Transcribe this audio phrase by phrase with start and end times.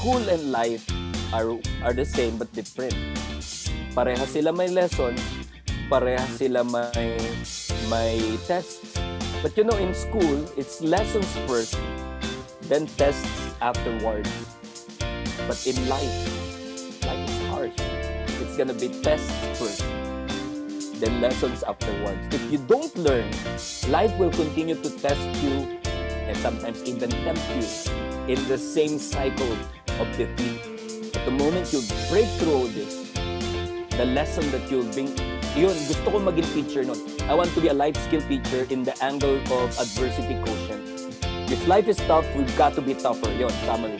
[0.00, 0.88] school and life
[1.28, 2.96] are are the same but different.
[3.92, 5.12] Pareha sila may lesson,
[5.92, 7.20] pareha sila may
[7.92, 8.16] may
[8.48, 8.96] tests.
[9.44, 11.76] But you know, in school, it's lessons first,
[12.64, 13.28] then tests
[13.60, 14.32] afterwards.
[15.44, 16.16] But in life,
[17.04, 17.76] life is harsh.
[18.40, 19.28] It's gonna be tests
[19.60, 19.84] first,
[20.96, 22.24] then lessons afterwards.
[22.32, 23.28] If you don't learn,
[23.92, 25.76] life will continue to test you
[26.24, 27.68] and sometimes even tempt you
[28.32, 29.50] in the same cycle
[30.00, 30.64] of defeat.
[31.14, 33.12] At the moment you break through this,
[34.00, 35.12] the lesson that you'll bring
[35.52, 36.96] yun, gusto ko maging teacher nun.
[37.28, 40.82] I want to be a life skill teacher in the angle of adversity quotient.
[41.52, 43.28] If life is tough, we've got to be tougher.
[43.34, 43.98] Yun, summary.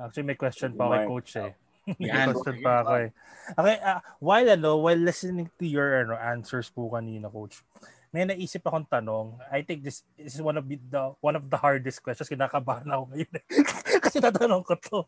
[0.00, 1.52] Actually, may question pa kay coach eh.
[2.02, 3.10] may question pa ako eh.
[3.54, 7.62] Okay, uh, while ano, while listening to your ano, answers po kanina, coach,
[8.14, 9.34] may naisip akong tanong.
[9.50, 12.30] I think this, is one of the one of the hardest questions.
[12.30, 13.32] Kinakabahan ako ngayon.
[13.34, 13.44] Eh.
[14.06, 15.02] Kasi tatanong ko to.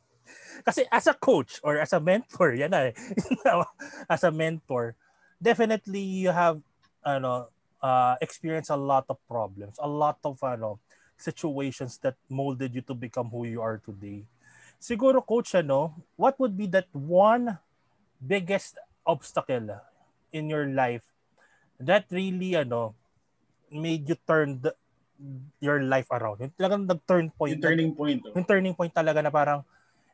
[0.67, 2.95] Kasi as a coach or as a mentor, yan na eh.
[4.11, 4.99] as a mentor,
[5.39, 6.59] definitely you have
[7.07, 7.47] ano
[7.79, 10.83] uh, experienced a lot of problems, a lot of ano
[11.15, 14.27] situations that molded you to become who you are today.
[14.83, 17.55] Siguro coach ano, what would be that one
[18.19, 19.79] biggest obstacle
[20.35, 21.07] in your life
[21.81, 22.97] that really ano
[23.71, 24.73] made you turn the,
[25.61, 26.41] your life around.
[26.41, 27.57] Yung talagang nag-turn point.
[27.57, 28.21] Yung turning point.
[28.25, 28.33] Oh.
[28.37, 29.65] Yung turning point talaga na parang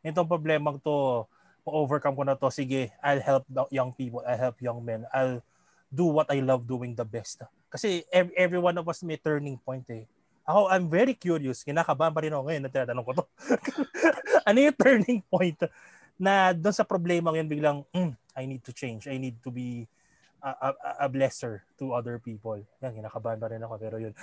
[0.02, 1.26] itong problema to,
[1.62, 5.38] overcome ko na to, sige, I'll help the young people, I'll help young men, I'll
[5.86, 7.46] do what I love doing the best.
[7.70, 10.04] Kasi every, every one of us may turning point eh.
[10.42, 11.62] Ako, I'm very curious.
[11.62, 13.24] Kinakabahan pa rin ako ngayon na tinatanong ko to.
[14.48, 15.54] ano yung turning point
[16.18, 19.06] na doon sa problema ko yun biglang, mm, I need to change.
[19.06, 19.86] I need to be
[20.42, 20.70] a, a,
[21.04, 22.58] a blesser to other people.
[22.82, 23.74] Yan, kinakabahan pa rin ako.
[23.78, 24.14] Pero yun.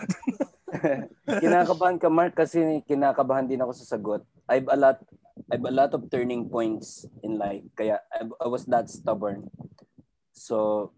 [1.44, 4.22] kinakabahan ka, Mark, kasi kinakabahan din ako sa sagot.
[4.52, 5.00] I've a lot
[5.48, 7.64] I have a lot of turning points in life.
[7.74, 9.48] Kaya I, I was that stubborn.
[10.36, 10.92] So,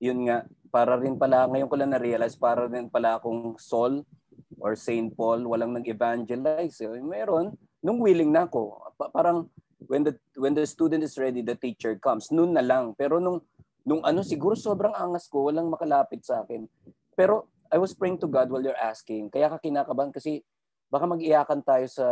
[0.00, 4.08] yun nga, para rin pala, ngayon ko lang na-realize, para rin pala akong Saul
[4.56, 6.80] or Saint Paul, walang nag-evangelize.
[6.80, 7.52] Eh, meron,
[7.84, 8.82] nung willing na ako.
[9.12, 9.52] Parang,
[9.86, 12.32] when the when the student is ready, the teacher comes.
[12.32, 12.96] Noon na lang.
[12.96, 13.44] Pero nung,
[13.82, 16.66] nung ano, siguro sobrang angas ko, walang makalapit sa akin.
[17.14, 19.32] Pero I was praying to God while you're asking.
[19.32, 20.44] Kaya ka kinakabahan kasi
[20.92, 22.06] baka mag-iyakan tayo sa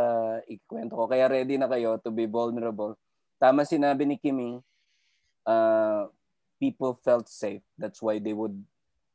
[0.48, 1.04] ikwento ko.
[1.04, 2.96] Kaya ready na kayo to be vulnerable.
[3.36, 4.56] Tama sinabi ni Kimi,
[5.44, 6.08] uh,
[6.56, 7.64] people felt safe.
[7.76, 8.56] That's why they would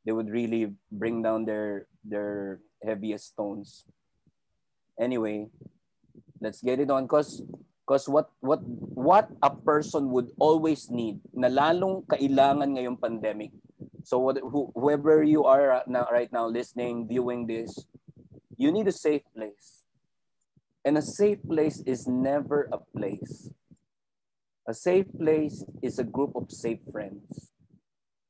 [0.06, 3.82] they would really bring down their their heaviest stones.
[4.94, 5.50] Anyway,
[6.38, 7.42] let's get it on cause
[7.86, 8.60] cause what what
[8.98, 13.54] what a person would always need na lalong kailangan ngayong pandemic.
[14.06, 17.74] So what, whoever you are now, right now listening, viewing this,
[18.56, 19.82] you need a safe place.
[20.84, 23.50] And a safe place is never a place.
[24.68, 27.50] A safe place is a group of safe friends.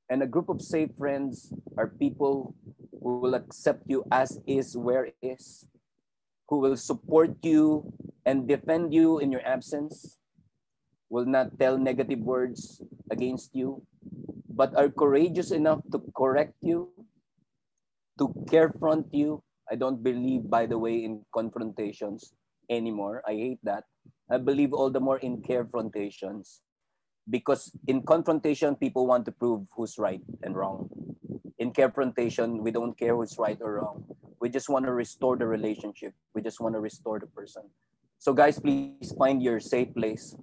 [0.09, 2.57] And a group of safe friends are people
[3.03, 5.69] who will accept you as is, where is,
[6.49, 7.93] who will support you
[8.25, 10.19] and defend you in your absence,
[11.11, 13.83] will not tell negative words against you,
[14.51, 16.91] but are courageous enough to correct you,
[18.19, 22.33] to carefront you, I don't believe, by the way, in confrontations
[22.71, 23.23] anymore.
[23.27, 23.85] I hate that.
[24.31, 26.63] I believe all the more in confrontations
[27.29, 30.89] because in confrontation, people want to prove who's right and wrong.
[31.59, 34.05] In confrontation, we don't care who's right or wrong.
[34.47, 36.15] We just want to restore the relationship.
[36.31, 37.67] We just want to restore the person.
[38.23, 40.39] So guys, please find your safe place.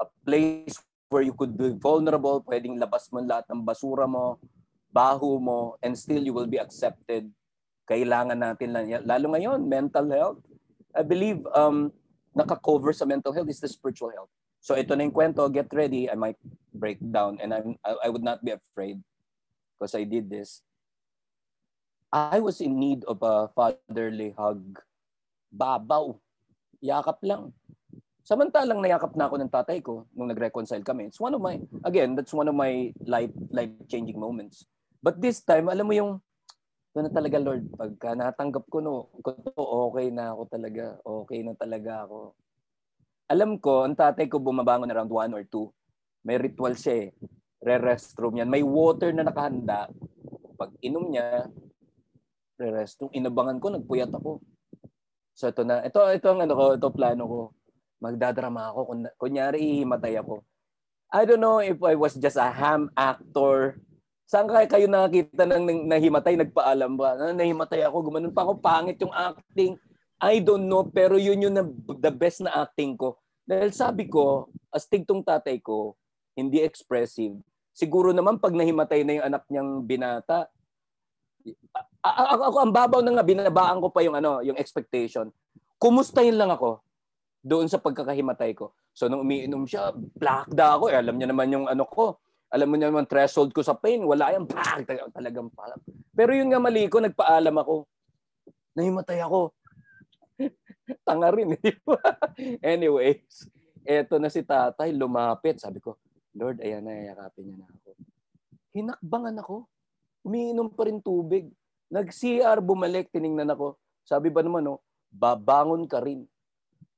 [0.00, 0.80] A place
[1.12, 4.40] where you could be vulnerable, pwedeng labas mo lahat ng basura mo,
[4.88, 7.28] baho mo, and still you will be accepted
[7.84, 9.02] kailangan natin lang yan.
[9.04, 10.40] Lalo ngayon, mental health.
[10.96, 11.92] I believe um,
[12.32, 14.32] naka-cover sa mental health is the spiritual health.
[14.64, 16.40] So ito na yung kwento, get ready, I might
[16.72, 18.98] break down and I'm, I, I would not be afraid
[19.76, 20.65] because I did this.
[22.16, 24.80] I was in need of a fatherly hug.
[25.52, 26.16] Babaw.
[26.80, 27.52] Yakap lang.
[28.24, 31.12] Samantalang nayakap na ako ng tatay ko nung nag-reconcile kami.
[31.12, 34.64] It's one of my, again, that's one of my life life-changing moments.
[35.04, 36.12] But this time, alam mo yung
[36.96, 39.12] ito na talaga Lord, pagka natanggap ko no,
[39.60, 40.96] okay na ako talaga.
[41.04, 42.32] Okay na talaga ako.
[43.28, 45.68] Alam ko, ang tatay ko bumabangon around 1 or 2.
[46.24, 47.08] May ritual siya eh.
[47.60, 48.48] Re-restroom yan.
[48.48, 49.92] May water na nakahanda.
[50.56, 51.44] Pag inom niya,
[52.56, 53.12] re-restroom.
[53.12, 54.40] Inabangan ko, nagpuyat ako.
[55.36, 55.84] So ito na.
[55.84, 57.40] Ito, ito ang ano ko, ito plano ko.
[58.00, 58.80] Magdadrama ako.
[59.16, 60.44] Kunyari, ihimatay ako.
[61.12, 63.78] I don't know if I was just a ham actor
[64.26, 67.14] Saan kaya kayo nakakita ng nahimatay, nagpaalam ba?
[67.14, 69.78] Na, nahimatay ako, gumanon pa ako, pangit yung acting.
[70.18, 71.62] I don't know, pero yun yung na,
[72.02, 73.14] the best na acting ko.
[73.46, 75.94] Dahil sabi ko, astig tong tatay ko,
[76.34, 77.38] hindi expressive.
[77.70, 80.50] Siguro naman pag nahimatay na yung anak niyang binata,
[82.14, 85.32] ako, ako ang babaw na nga binabaan ko pa yung ano, yung expectation.
[85.80, 86.80] Kumustahin lang ako
[87.46, 88.74] doon sa pagkakahimatay ko.
[88.96, 90.88] So nung umiinom siya, black da ako.
[90.88, 92.16] Eh, alam niya naman yung ano ko.
[92.50, 94.00] Alam mo niya naman threshold ko sa pain.
[94.00, 94.46] Wala yan.
[94.48, 95.76] Black, talagang palam.
[96.16, 97.84] Pero yun nga mali ko, nagpaalam ako.
[98.78, 99.52] Nahimatay ako.
[101.06, 101.58] Tanga rin.
[101.60, 101.76] Eh,
[102.72, 103.50] Anyways,
[103.84, 105.60] eto na si tatay, lumapit.
[105.60, 106.00] Sabi ko,
[106.36, 107.90] Lord, ayan na, yakapin niya na ako.
[108.76, 109.56] Hinakbangan ako.
[110.26, 111.48] Umiinom pa rin tubig.
[111.92, 113.78] Nag-CR, bumalik, tiningnan ako.
[114.02, 116.26] Sabi ba naman, no, babangon ka rin.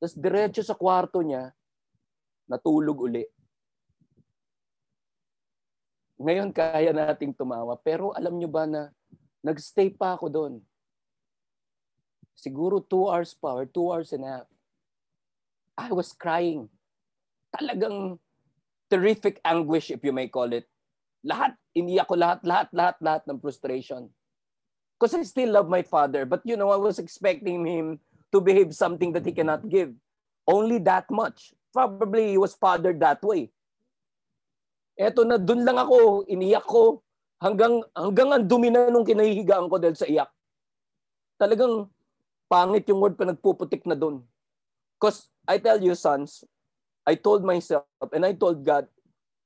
[0.01, 1.53] Tapos diretso sa kwarto niya,
[2.49, 3.25] natulog uli.
[6.19, 7.79] Ngayon kaya nating tumawa.
[7.79, 8.91] Pero alam nyo ba na
[9.45, 10.55] nagstay pa ako doon
[12.39, 14.49] siguro two hours pa or two hours and a half.
[15.75, 16.71] I was crying.
[17.51, 18.23] Talagang
[18.87, 20.71] terrific anguish, if you may call it.
[21.27, 24.07] Lahat, iniyak ko lahat, lahat, lahat, lahat ng frustration.
[24.99, 26.27] Because I still love my father.
[26.27, 28.03] But you know, I was expecting him
[28.35, 29.95] to behave something that he cannot give.
[30.43, 31.55] Only that much.
[31.71, 33.55] Probably he was fathered that way.
[34.99, 36.99] Eto na, dun lang ako, iniyak ko.
[37.39, 40.27] Hanggang, hanggang ang dumi na nung kinahihigaan ko dahil sa iyak.
[41.39, 41.87] Talagang
[42.49, 44.25] Pangit yung word pa nagpuputik na doon.
[44.97, 46.49] Because I tell you, sons,
[47.05, 48.89] I told myself and I told God,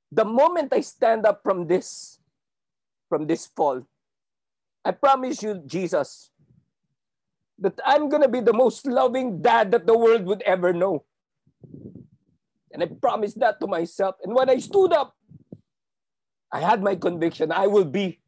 [0.07, 2.17] the moment I stand up from this,
[3.11, 3.83] from this fall,
[4.83, 6.29] I promise you, Jesus,
[7.59, 11.05] that I'm going to be the most loving dad that the world would ever know.
[12.71, 14.15] And I promised that to myself.
[14.23, 15.15] And when I stood up,
[16.51, 18.19] I had my conviction I will be.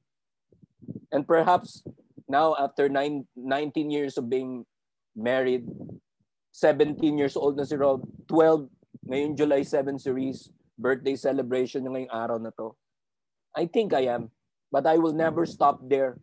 [1.12, 1.84] And perhaps
[2.30, 4.66] now after nine, 19 years of being
[5.16, 5.68] married,
[6.54, 8.70] 17 years old na si Rob, 12,
[9.10, 10.50] ngayon July 7 series,
[10.80, 12.76] birthday celebration ngayong araw na to.
[13.56, 14.32] I think I am,
[14.72, 16.18] but I will never stop there.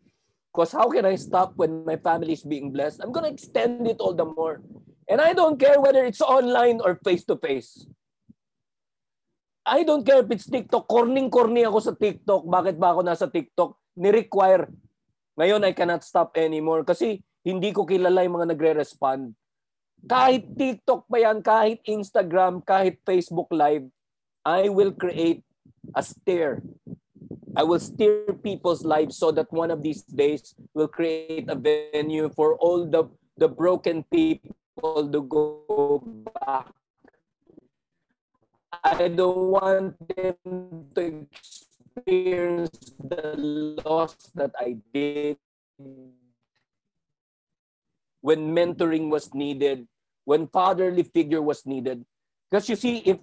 [0.52, 3.00] Because how can I stop when my family is being blessed?
[3.00, 4.60] I'm gonna extend it all the more.
[5.08, 7.88] And I don't care whether it's online or face-to-face.
[9.64, 10.86] I don't care if it's TikTok.
[10.86, 12.44] Corning-corny ako sa TikTok.
[12.44, 13.80] Bakit ba ako nasa TikTok?
[13.96, 14.68] Ni-require
[15.32, 19.32] ngayon, I cannot stop anymore kasi hindi ko kilala yung mga nagre-respond.
[20.04, 23.88] Kahit TikTok pa yan, kahit Instagram, kahit Facebook Live,
[24.44, 25.40] I will create
[25.96, 26.60] a steer.
[27.54, 32.30] I will steer people's lives so that one of these days will create a venue
[32.30, 33.04] for all the,
[33.36, 36.00] the broken people to go
[36.40, 36.72] back.
[38.84, 43.36] I don't want them to experience the
[43.84, 45.36] loss that I did
[48.22, 49.86] when mentoring was needed,
[50.24, 52.04] when fatherly figure was needed.
[52.50, 53.18] Because you see, if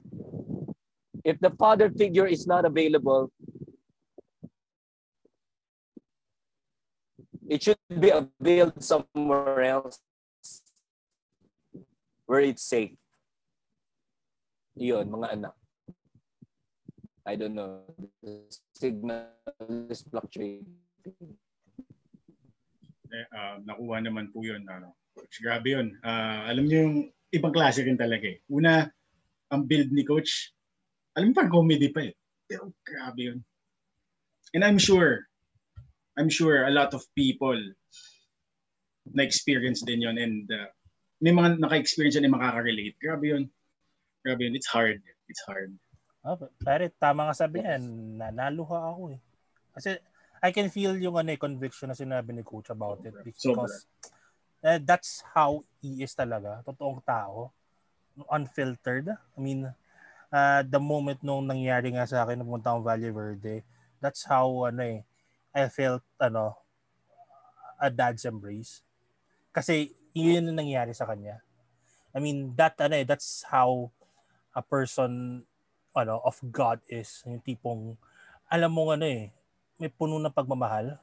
[1.26, 3.32] if the father figure is not available,
[7.50, 9.98] it should be availed somewhere else
[12.30, 12.94] where it's safe.
[14.78, 15.56] Yun, mga anak.
[17.26, 17.84] I don't know.
[18.22, 18.46] The
[18.78, 19.34] signal
[19.90, 20.70] is fluctuating.
[23.10, 24.62] Eh, uh, nakuha naman po yun.
[24.70, 24.94] Ano.
[25.18, 25.98] Coach, grabe yun.
[26.06, 26.98] Uh, alam niyo yung
[27.34, 28.46] ibang klase rin talaga eh.
[28.54, 28.86] Una,
[29.50, 30.54] ang build ni Coach,
[31.18, 32.14] alam mo parang comedy pa eh.
[32.46, 33.40] Pero grabe yun.
[34.54, 35.26] And I'm sure,
[36.20, 37.56] I'm sure a lot of people
[39.08, 40.68] na-experience din yun and uh,
[41.24, 43.00] may mga naka-experience yan na makaka-relate.
[43.00, 43.44] Grabe yun.
[44.22, 44.54] Grabe yun.
[44.54, 45.00] It's hard.
[45.32, 45.72] It's hard.
[46.20, 47.80] Oh, pare, tama nga sabi niya,
[48.36, 49.20] naluha ako eh.
[49.72, 49.96] Kasi
[50.44, 53.88] I can feel yung ano, eh, conviction na sinabi ni coach about it because
[54.64, 57.52] uh, that's how he is talaga, totoong tao,
[58.28, 59.08] unfiltered.
[59.12, 59.68] I mean,
[60.32, 63.64] uh, the moment nung nangyari nga sa akin na pumunta akong Valle Verde,
[64.04, 65.00] that's how ano eh,
[65.56, 66.58] I felt ano,
[67.80, 68.86] a dad's embrace.
[69.50, 71.42] Kasi yun yung nangyari sa kanya.
[72.14, 73.90] I mean, that ano eh, that's how
[74.54, 75.46] a person
[75.94, 77.98] ano of God is yung tipong
[78.50, 79.34] alam mo ano eh
[79.82, 80.98] may puno ng pagmamahal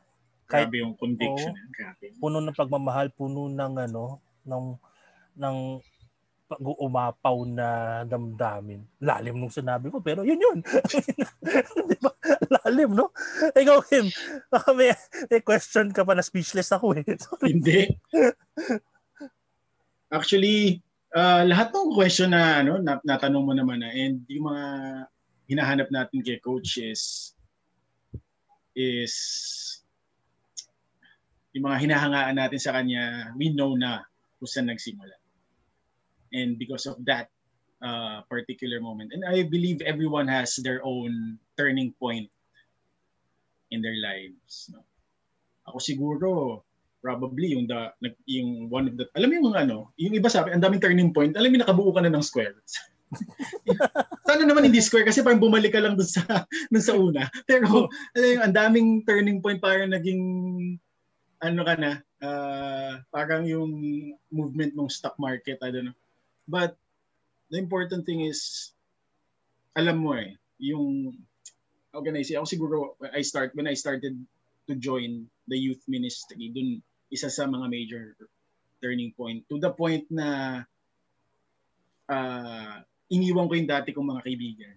[0.46, 4.64] kahit grabe yung conviction oh, grabe puno ng pagmamahal puno ng ano ng
[5.36, 5.56] ng
[6.46, 7.68] pag-uumapaw na
[8.06, 8.86] damdamin.
[9.02, 10.58] Lalim nung sinabi ko, pero yun yun.
[11.90, 12.14] Di ba?
[12.62, 13.10] Lalim, no?
[13.50, 14.06] Ikaw, Kim,
[14.78, 14.94] may,
[15.26, 17.04] may question ka pa na speechless ako eh.
[17.26, 17.50] Sorry.
[17.50, 17.90] Hindi.
[20.06, 20.78] Actually,
[21.18, 24.64] uh, lahat ng question na ano na, natanong mo naman na and yung mga
[25.50, 27.34] hinahanap natin kay coach is
[28.78, 29.14] is
[31.56, 34.04] yung mga hinahangaan natin sa kanya, we know na
[34.36, 35.25] kung saan nagsimula.
[36.33, 37.30] And because of that
[37.83, 42.30] uh, particular moment, and I believe everyone has their own turning point
[43.71, 44.71] in their lives.
[44.73, 44.83] No?
[45.66, 46.62] Ako siguro,
[47.06, 47.95] probably yung the
[48.26, 51.38] yung one of the alam mo yung ano yung iba sabi ang daming turning point
[51.38, 52.59] alam mo nakabuo ka na ng square
[54.26, 56.42] sana naman hindi square kasi parang bumalik ka lang dun sa
[56.73, 57.87] dun sa una pero
[58.18, 60.18] alam mo ang daming turning point para naging
[61.38, 63.71] ano ka na uh, parang yung
[64.35, 65.99] movement ng stock market I don't know
[66.46, 66.78] but
[67.50, 68.72] the important thing is
[69.76, 71.12] alam mo eh yung
[71.92, 72.76] organization ako siguro
[73.12, 74.16] I start when I started
[74.66, 78.04] to join the youth ministry dun isa sa mga major
[78.82, 80.62] turning point to the point na
[82.10, 82.74] uh,
[83.10, 84.76] iniwan ko yung dati kong mga kaibigan.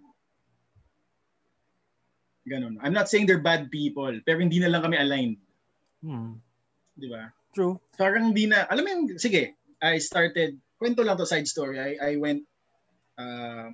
[2.49, 2.81] Ganon.
[2.81, 5.38] I'm not saying they're bad people, pero hindi na lang kami aligned.
[6.01, 6.41] Hmm.
[6.97, 7.29] Di ba?
[7.53, 7.77] True.
[7.97, 11.75] Parang hindi na, alam mo yung, sige, I started, kwento lang to side story.
[11.77, 12.48] I, I went,
[13.19, 13.69] uh,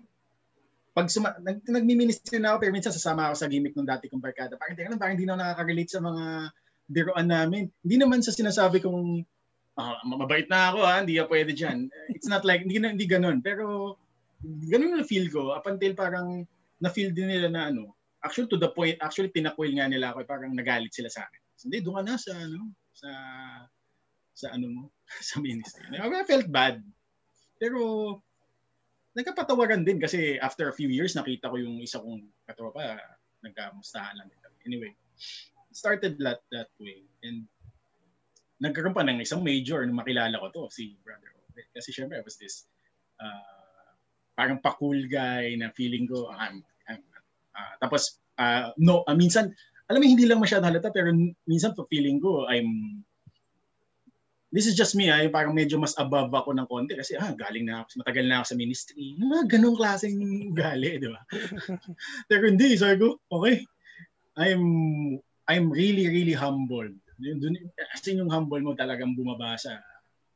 [0.98, 4.24] pag suma, nag, nagmi-ministry na ako, pero minsan sasama ako sa gimmick ng dati kong
[4.24, 4.58] barkada.
[4.58, 6.26] Parang, parang, parang hindi na ako nakaka-relate sa mga
[6.90, 7.64] biroan namin.
[7.86, 9.22] Hindi naman sa sinasabi kong
[9.78, 11.92] uh, mabait na ako ha, hindi ka pwede dyan.
[12.10, 13.46] It's not like, hindi, hindi ganun.
[13.46, 13.96] Pero
[14.44, 16.48] ganun na feel ko up until parang
[16.80, 17.94] na-feel din nila na ano,
[18.24, 21.42] actually to the point, actually tinakwil nga nila ako, parang nagalit sila sa akin.
[21.66, 22.60] Hindi, doon ka na sa ano,
[22.94, 23.10] sa
[24.36, 24.82] sa ano mo,
[25.30, 25.86] sa ministry.
[25.94, 26.82] I felt bad.
[27.62, 27.80] Pero
[29.16, 33.00] nagkapatawaran din kasi after a few years nakita ko yung isa kong katropa
[33.46, 34.42] nagkamustahan lang din.
[34.66, 34.92] Anyway,
[35.70, 37.06] started that that way.
[37.22, 37.46] And
[38.60, 41.70] nagkaroon pa ng isang major nung makilala ko to, si Brother Obed.
[41.76, 42.66] Kasi syempre, I was this
[43.20, 43.94] uh,
[44.36, 47.02] parang pa-cool guy na feeling ko, I'm, I'm,
[47.56, 49.52] uh, tapos, uh, no, uh, minsan,
[49.88, 51.12] alam mo, hindi lang masyado halata, pero
[51.48, 53.02] minsan pa feeling ko, I'm,
[54.56, 57.68] this is just me, ah, parang medyo mas above ako ng konti kasi ah, galing
[57.68, 59.20] na ako, matagal na ako sa ministry.
[59.20, 60.16] Ah, ganung klaseng
[60.56, 61.20] gali, di ba?
[62.32, 63.68] pero hindi, sabi ko, okay,
[64.40, 64.64] I'm
[65.52, 66.96] I'm really, really humbled.
[67.20, 67.60] Dun,
[67.92, 69.76] as in yung humble mo talagang bumaba sa,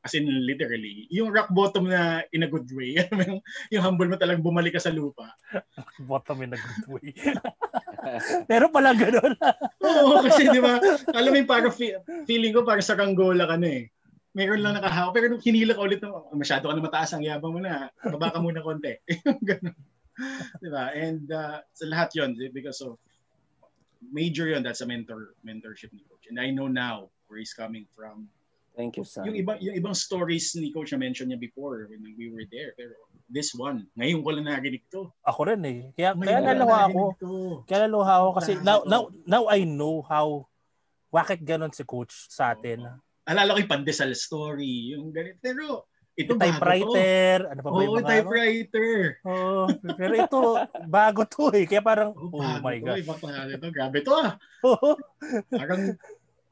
[0.03, 2.99] as in literally, yung rock bottom na in a good way.
[3.31, 3.39] yung,
[3.71, 5.31] yung humble mo talagang bumalik ka sa lupa.
[6.03, 7.15] bottom in a good way.
[8.51, 9.35] Pero pala ganun.
[9.79, 10.79] Oo, kasi di ba,
[11.15, 11.73] alam mo yung parang
[12.27, 13.91] feeling ko parang sa Kanggola ka na eh.
[14.37, 15.13] Meron lang nakahawak.
[15.17, 17.89] Pero nung hinila ka ulit, oh, masyado ka na mataas ang yabang mo na.
[17.97, 18.93] Baba ka muna konti.
[19.49, 19.77] ganun.
[20.59, 20.91] di ba?
[20.93, 22.99] And uh, sa lahat yon because of
[24.11, 24.61] major yun.
[24.61, 26.29] That's a mentor mentorship ni Coach.
[26.29, 28.29] And I know now where he's coming from.
[28.77, 29.27] Thank you, son.
[29.27, 32.71] Yung, iba, yung ibang stories ni Coach na mention niya before when we were there.
[32.77, 32.95] Pero
[33.27, 35.09] this one, ngayon ko lang narinig to.
[35.25, 35.79] Ako rin eh.
[35.97, 37.01] Kaya, kaya naluha ako.
[37.19, 37.29] To.
[37.67, 40.47] Kaya naluha ako kasi now, now, now I know how
[41.09, 42.85] bakit ganon si Coach sa atin.
[43.29, 44.97] Alala ko yung pandesal story.
[44.97, 45.37] Yung ganito.
[45.37, 45.85] Pero
[46.19, 48.11] ito typewriter, ano pa ba yung mga ano?
[48.11, 48.91] typewriter.
[49.23, 50.39] Oo, oh, pero ito
[50.91, 51.63] bago to eh.
[51.63, 52.99] Kaya parang oh, oh my god.
[52.99, 54.35] Iba pa ito, grabe to ah.
[55.47, 55.95] parang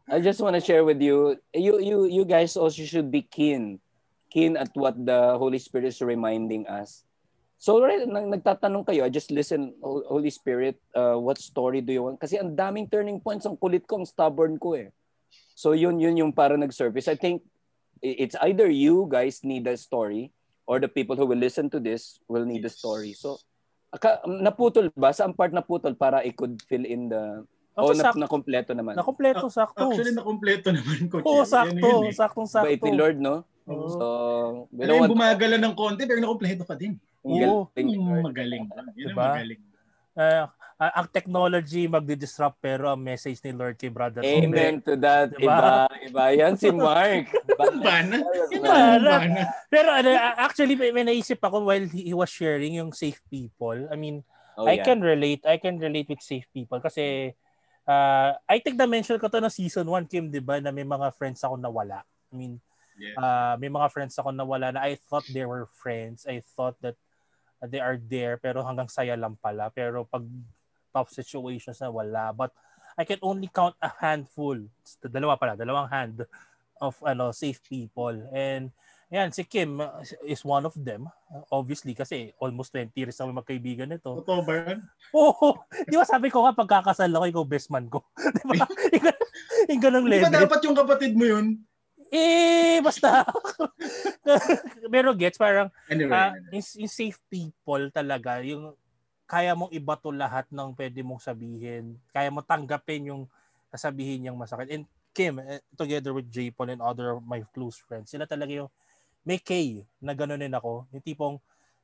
[0.07, 3.83] I just want to share with you, you you you guys also should be keen
[4.31, 7.03] keen at what the Holy Spirit is reminding us.
[7.59, 12.21] So right, nagtatanong kayo, I just listen, Holy Spirit, uh, what story do you want?
[12.21, 14.93] Kasi ang daming turning points, ang kulit ko, ang stubborn ko eh.
[15.57, 17.09] So yun, yun yung para nag-service.
[17.09, 17.41] I think
[18.05, 20.29] it's either you guys need a story
[20.69, 22.77] or the people who will listen to this will need yes.
[22.77, 23.17] a story.
[23.17, 23.41] So,
[23.89, 25.09] aka, naputol ba?
[25.17, 27.41] Saan part naputol para I could fill in the
[27.77, 28.97] Oh, na, sak- nakompleto naman.
[28.97, 29.93] Nakompleto, sakto.
[29.93, 31.21] Actually, nakompleto naman ko.
[31.21, 31.77] Oo, oh, sakto.
[31.77, 32.13] Yan, yan, eh.
[32.17, 32.65] Saktong sakto.
[32.65, 33.45] Bait ni Lord, no?
[33.69, 33.85] Oh.
[33.85, 34.05] So,
[34.73, 35.13] we don't want...
[35.13, 36.97] bumagala ng konti, pero nakompleto pa din.
[37.21, 37.69] Oo.
[37.69, 38.65] Oh, magaling.
[38.97, 39.29] Yan diba?
[39.29, 39.61] magaling.
[40.17, 44.85] Uh, uh, ang technology magdi-disrupt pero ang message ni Lord kay Brother Amen Ome.
[44.85, 45.33] to that.
[45.33, 45.89] Diba?
[45.89, 47.29] Iba, iba yan si Mark.
[47.57, 48.17] Bana.
[48.61, 49.31] Bana.
[49.67, 53.77] Pero ano, actually, may, may naisip ako while he, he was sharing yung safe people.
[53.89, 54.21] I mean,
[54.57, 54.85] oh, I yeah.
[54.85, 55.43] can relate.
[55.43, 57.33] I can relate with safe people kasi
[57.89, 61.09] uh, I think na-mention ko to na season 1, Kim, di ba, na may mga
[61.17, 62.05] friends ako nawala.
[62.29, 62.59] I mean,
[62.99, 63.15] yeah.
[63.17, 66.27] uh, may mga friends ako nawala na I thought they were friends.
[66.27, 66.99] I thought that
[67.65, 69.73] they are there pero hanggang saya lang pala.
[69.73, 70.21] Pero pag
[70.97, 72.33] tough situations na wala.
[72.33, 72.49] But
[72.97, 74.57] I can only count a handful,
[75.05, 76.25] dalawa pala, dalawang hand
[76.81, 78.17] of ano safe people.
[78.33, 78.73] And
[79.13, 79.77] yan, si Kim
[80.25, 81.05] is one of them.
[81.53, 84.25] Obviously, kasi almost 20 years na magkaibigan nito.
[84.25, 84.79] Totoo ba yan?
[85.13, 85.61] Oo.
[85.85, 88.01] Di ba sabi ko nga, pagkakasal ako, ikaw best man ko.
[88.91, 89.13] Di ba?
[89.69, 90.27] yung ganong level.
[90.27, 91.61] Di ba dapat yung kapatid mo yun?
[92.11, 93.23] Eh, basta.
[94.93, 98.75] Pero gets, parang anyway, uh, yung, yung safe people talaga, yung
[99.27, 101.99] kaya mong ibato lahat ng pwede mong sabihin.
[102.15, 103.23] Kaya mo tanggapin yung
[103.67, 104.71] sasabihin niyang masakit.
[104.71, 106.55] And Kim, eh, together with J.
[106.55, 108.71] And other of my close friends, sila talaga yung
[109.27, 110.87] may K na gano'n din ako.
[110.95, 111.35] Yung tipong,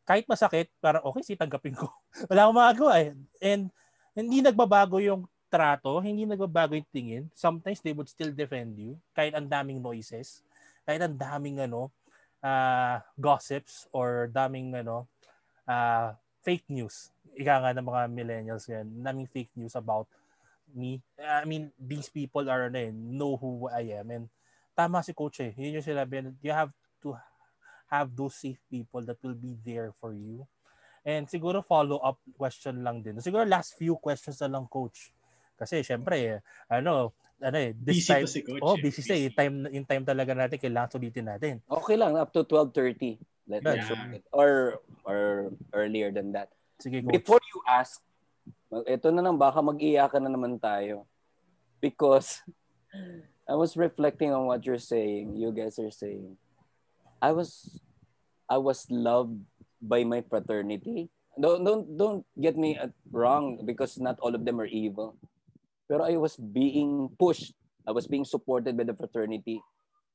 [0.08, 1.92] kahit masakit, parang okay, si tanggapin ko.
[2.32, 3.12] Wala akong magagawa eh.
[3.44, 3.68] And
[4.16, 7.24] hindi nagbabago yung trato, hindi nagbabago yung tingin.
[7.36, 10.40] Sometimes they would still defend you kahit ang daming noises,
[10.88, 11.92] kahit ang daming ano,
[12.40, 15.04] uh, gossips or daming ano,
[15.68, 17.10] uh, fake news.
[17.34, 20.06] Ika nga ng mga millennials yan, daming fake news about
[20.76, 21.02] me.
[21.18, 24.12] I mean, these people are ano, eh, know who I am.
[24.12, 24.26] And
[24.76, 25.56] tama si coach eh.
[25.56, 26.36] Yun yung sinabi.
[26.44, 26.70] You have
[27.02, 27.16] to
[27.88, 30.46] have those safe people that will be there for you.
[31.04, 33.20] And siguro follow-up question lang din.
[33.20, 35.12] Siguro last few questions na lang, coach.
[35.60, 37.12] Kasi syempre, ano,
[37.44, 38.82] ano eh, this busy time, si coach, oh, eh.
[38.82, 39.28] busy, busy.
[39.28, 41.54] Yung time, yung time talaga natin, kailangan sulitin natin.
[41.68, 43.20] Okay lang, up to 12.30.
[43.48, 43.76] Let, Yeah.
[43.76, 44.24] let's it.
[44.32, 46.50] Or, or earlier than that.
[46.80, 47.12] Sige, coach.
[47.12, 48.00] Before you ask,
[48.88, 51.06] ito na lang, baka mag-iyakan na naman tayo.
[51.84, 52.42] Because
[53.52, 56.40] I was reflecting on what you're saying, you guys are saying.
[57.20, 57.80] I was
[58.48, 59.40] I was loved
[59.80, 61.12] by my fraternity.
[61.40, 62.80] Don't don't don't get me
[63.12, 65.16] wrong because not all of them are evil.
[65.88, 67.56] Pero I was being pushed.
[67.84, 69.60] I was being supported by the fraternity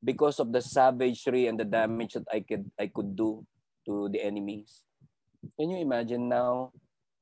[0.02, 3.42] because of the savagery and the damage that I could I could do
[3.86, 4.82] to the enemies.
[5.58, 6.74] Can you imagine now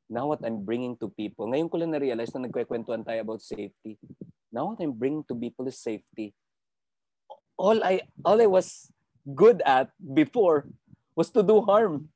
[0.09, 1.49] now what I'm bringing to people?
[1.49, 3.99] Ngayon ko lang na-realize na nagkwekwentuhan tayo about safety.
[4.53, 6.33] Now what I'm bringing to people is safety.
[7.57, 8.93] All I all I was
[9.25, 10.69] good at before
[11.17, 12.13] was to do harm.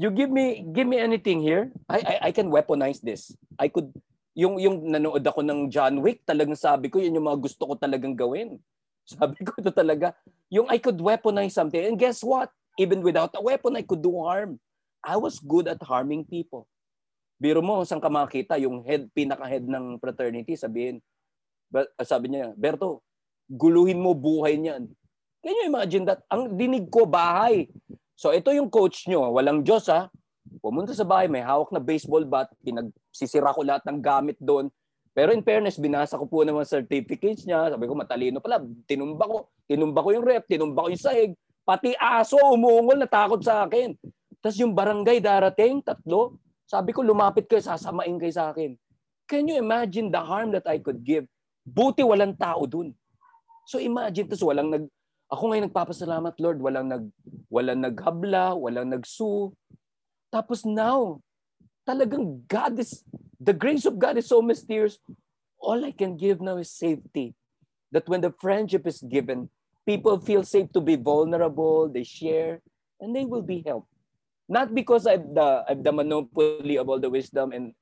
[0.00, 3.36] You give me give me anything here, I I, I can weaponize this.
[3.60, 3.92] I could
[4.32, 7.74] yung yung nanood ako ng John Wick, talagang sabi ko yun yung mga gusto ko
[7.76, 8.56] talagang gawin.
[9.16, 10.14] Sabi ko ito talaga,
[10.50, 11.80] yung I could weaponize something.
[11.80, 12.50] And guess what?
[12.78, 14.58] Even without a weapon, I could do harm.
[15.00, 16.68] I was good at harming people.
[17.40, 21.00] Biro mo, saan ka makita yung head, pinaka-head ng fraternity, sabihin,
[21.70, 23.00] Ba- sabi niya, Berto,
[23.46, 24.90] guluhin mo buhay niyan.
[25.40, 26.20] Can you imagine that?
[26.28, 27.70] Ang dinig ko, bahay.
[28.18, 30.12] So ito yung coach nyo, walang Diyos ha.
[30.60, 34.68] Pumunta sa bahay, may hawak na baseball bat, pinagsisira ko lahat ng gamit doon.
[35.10, 37.74] Pero in fairness, binasa ko po naman certificates niya.
[37.74, 38.62] Sabi ko, matalino pala.
[38.86, 39.50] Tinumba ko.
[39.66, 41.32] Tinumba ko yung rep, tinumba ko yung sahig.
[41.66, 43.94] Pati aso, umuungol, natakot sa akin.
[44.40, 46.38] Tapos yung barangay darating, tatlo.
[46.64, 48.74] Sabi ko, lumapit kayo, sasamain kayo sa akin.
[49.26, 51.26] Can you imagine the harm that I could give?
[51.62, 52.94] Buti walang tao dun.
[53.70, 54.84] So imagine, tapos walang nag,
[55.30, 57.04] ako ngayon nagpapasalamat, Lord, walang nag,
[57.46, 59.54] walang naghabla, walang nagsu.
[60.30, 61.22] Tapos now,
[61.86, 63.06] talagang God is,
[63.40, 65.00] the grace of God is so mysterious.
[65.58, 67.34] All I can give now is safety.
[67.92, 69.50] That when the friendship is given,
[69.84, 72.60] people feel safe to be vulnerable, they share,
[73.00, 73.88] and they will be helped.
[74.48, 77.74] Not because I've the I've the monopoly of all the wisdom and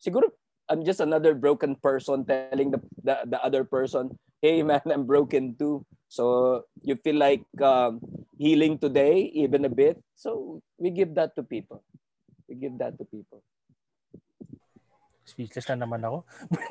[0.00, 0.32] siguro
[0.68, 5.54] I'm just another broken person telling the, the, the other person, hey man, I'm broken
[5.54, 5.86] too.
[6.08, 8.00] So you feel like um,
[8.36, 10.02] healing today, even a bit.
[10.16, 11.84] So we give that to people.
[12.48, 13.45] We give that to people.
[15.36, 16.24] Speechless na naman ako.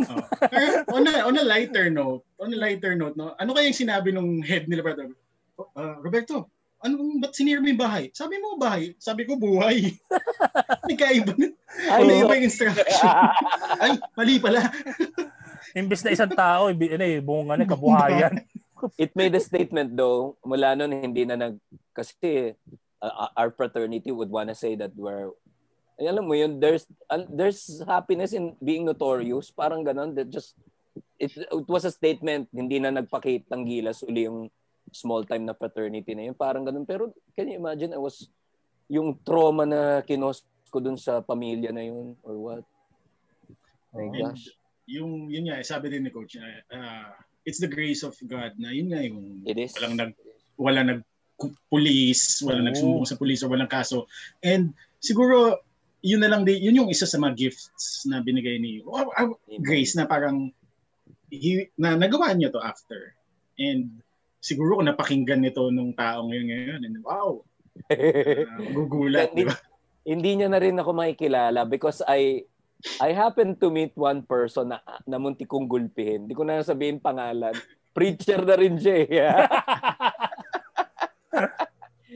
[0.10, 0.98] Oh.
[0.98, 4.10] On a, on a lighter note, on a lighter note, no, ano kaya yung sinabi
[4.10, 5.14] nung head nila, brother?
[5.54, 6.50] Uh, Roberto,
[6.82, 8.10] ano, ba't sinira mo yung bahay?
[8.10, 8.98] Sabi mo bahay.
[8.98, 9.94] Sabi ko buhay.
[10.90, 11.54] Nagkaiba na.
[11.94, 13.14] Ay, Ano so- yung instruction?
[13.86, 14.66] Ay, mali pala.
[15.78, 18.42] Imbis na isang tao, ibi, ano eh, buong ano, kabuhayan.
[19.02, 21.58] It made a statement though, mula nun hindi na nag,
[21.94, 22.54] kasi
[23.02, 25.34] uh, our fraternity would wanna say that we're,
[26.00, 30.56] ay, alam mo yun, there's, uh, there's happiness in being notorious, parang ganon, that just,
[31.20, 34.52] it, it was a statement, hindi na nagpakitang gilas uli yung
[34.92, 36.84] small time na fraternity na yun, parang ganon.
[36.88, 38.28] Pero can you imagine, I was,
[38.92, 42.64] yung trauma na kinos ko dun sa pamilya na yun, or what?
[43.96, 44.52] My And gosh.
[44.86, 47.16] yung, yun nga, sabi din ni coach, uh, uh,
[47.48, 49.72] it's the grace of God na yun nga yung It is.
[49.80, 50.12] walang nag
[50.60, 51.02] wala nag
[51.68, 52.68] pulis, wala Oo.
[52.68, 54.08] nagsumbong sa pulis o walang kaso.
[54.40, 54.72] And
[55.04, 55.65] siguro
[56.06, 59.34] yun na lang din, yun yung isa sa mga gifts na binigay ni oh, ah,
[59.58, 60.54] Grace na parang
[61.34, 63.18] he, na nagawa niya to after.
[63.58, 64.06] And
[64.38, 67.42] siguro kung napakinggan nito nung taong yun ngayon, and wow,
[67.90, 69.58] uh, gugulat, di ba?
[70.06, 72.46] hindi niya na rin ako makikilala because I
[73.02, 76.30] I happened to meet one person na, na munti kong gulpihin.
[76.30, 77.58] Hindi ko na sabihin pangalan.
[77.98, 79.10] Preacher na rin siya eh.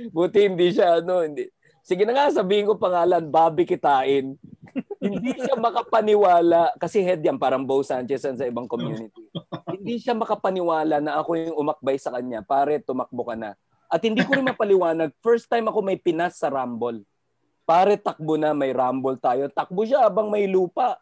[0.15, 1.49] Buti hindi siya ano, hindi.
[1.89, 4.38] Sige na nga sabihin ko pangalan, Bobby Kitain.
[5.02, 9.10] hindi siya makapaniwala kasi head yan parang Bo Sanchez sa ibang community.
[9.73, 12.45] hindi siya makapaniwala na ako yung umakbay sa kanya.
[12.45, 13.58] Pare, tumakbo ka na.
[13.89, 17.02] At hindi ko rin mapaliwanag, first time ako may pinas sa Rumble.
[17.65, 19.49] Pare, takbo na, may Rumble tayo.
[19.49, 21.02] Takbo siya abang may lupa.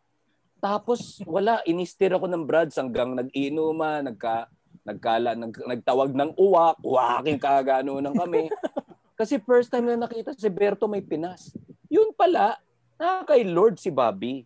[0.63, 4.47] Tapos wala, inistir ako ng brads hanggang nag-inuma, nagka,
[4.87, 8.47] nagkala, nag, nagtawag ng uwak, uwaking kagano ng kami.
[9.17, 11.49] Kasi first time na nakita si Berto may Pinas.
[11.89, 12.61] Yun pala,
[13.01, 14.45] na kay Lord si Bobby.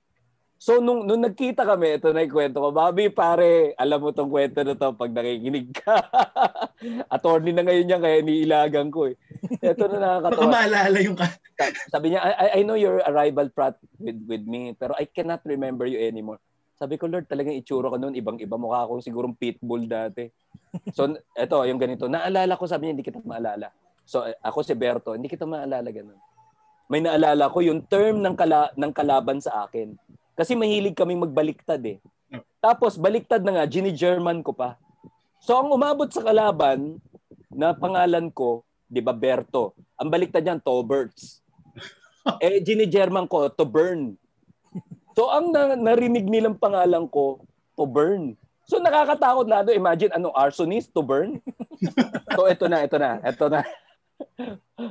[0.62, 2.69] So nung, nung nagkita kami, ito na yung kwento ko.
[2.69, 5.97] Bobby, pare, alam mo tong kwento na to pag nakikinig ka.
[7.17, 9.17] Attorney na ngayon niya kaya niilagan ko eh.
[9.57, 10.38] Ito na nakakatawa.
[10.38, 11.27] Baka maalala yung ka.
[11.93, 15.89] Sabi niya, I, I know your arrival prat with, with me, pero I cannot remember
[15.89, 16.38] you anymore.
[16.77, 18.53] Sabi ko, Lord, talagang itsura ko noon, ibang-iba.
[18.53, 20.29] Mukha akong sigurong pitbull dati.
[20.93, 22.05] So, ito, yung ganito.
[22.05, 23.73] Naalala ko, sabi niya, hindi kita maalala.
[24.12, 26.19] So, ako si Berto, hindi kita maalala ganun.
[26.91, 29.95] May naalala ko yung term ng, kala, ng kalaban sa akin
[30.36, 32.04] kasi mahilig kaming magbaliktad eh.
[32.60, 34.76] Tapos baliktad na nga, gini-German ko pa.
[35.39, 37.00] So ang umabot sa kalaban
[37.47, 39.71] na pangalan ko, 'di ba Berto?
[39.95, 41.39] Ang baliktad niyan Toberts.
[42.43, 44.19] eh gini-German ko to burn.
[45.15, 47.41] So ang na- narinig nilang pangalan ko,
[47.80, 48.36] to burn.
[48.67, 49.71] So nakakatakot na do.
[49.71, 51.39] Imagine ano arsonist to burn.
[52.36, 53.63] so ito na, ito na, ito na.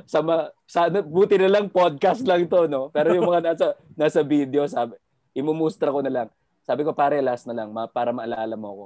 [0.07, 2.87] Sama, sana buti na lang podcast lang to, no?
[2.93, 4.95] Pero yung mga nasa nasa video sabi,
[5.35, 6.29] imumustra ko na lang.
[6.61, 8.85] Sabi ko, pare, last na lang, ma, para maalala mo ako.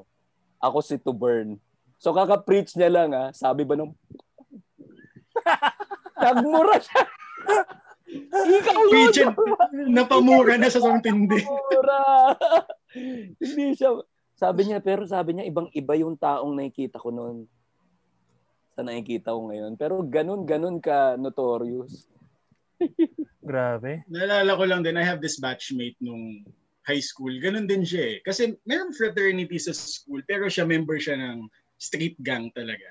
[0.64, 1.60] Ako si to burn.
[2.00, 3.32] So kaka-preach niya lang, ha?
[3.36, 3.94] sabi ba nung...
[6.24, 7.02] Nagmura siya.
[8.60, 8.92] Ikaw yun!
[8.92, 9.28] Preacher,
[9.92, 11.44] napamura na sa isang tindi.
[13.44, 14.00] Hindi siya...
[14.36, 17.48] Sabi niya, pero sabi niya, ibang-iba yung taong nakikita ko noon
[18.76, 19.74] sa nakikita ko ngayon.
[19.80, 22.12] Pero ganun, ganun ka notorious.
[23.40, 24.04] Grabe.
[24.12, 26.44] Naalala ko lang din, I have this batchmate nung
[26.84, 27.32] high school.
[27.40, 28.18] Ganun din siya eh.
[28.22, 31.48] Kasi meron fraternity sa school, pero siya member siya ng
[31.80, 32.90] street gang talaga.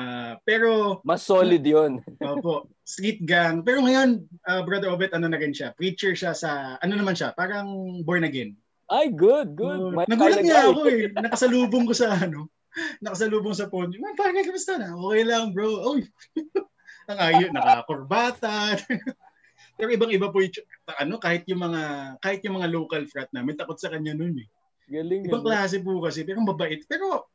[0.00, 1.02] Uh, pero...
[1.04, 2.00] Mas solid yun.
[2.24, 3.60] Opo, street gang.
[3.60, 5.76] Pero ngayon, uh, Brother Obet, ano na rin siya?
[5.76, 7.36] Preacher siya sa, ano naman siya?
[7.36, 8.56] Parang born again.
[8.90, 9.92] Ay, good, good.
[9.94, 11.12] Uh, nagulat niya ako eh.
[11.14, 12.50] Nakasalubong ko sa ano,
[13.04, 13.94] nakasalubong sa phone.
[13.98, 14.94] Man, parang kamusta na?
[14.94, 15.68] Okay lang, bro.
[15.94, 16.06] Oy.
[17.10, 18.78] ang ayo, nakakurbata.
[19.80, 20.54] Pero ibang-iba po yung,
[21.00, 21.82] ano, kahit yung mga
[22.20, 24.48] kahit yung mga local frat namin, takot sa kanya noon eh.
[24.90, 25.24] Galing.
[25.24, 26.82] Ibang klase po kasi, pero mabait.
[26.90, 27.30] Pero